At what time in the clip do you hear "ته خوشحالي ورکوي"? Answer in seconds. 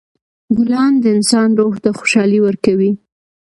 1.83-2.91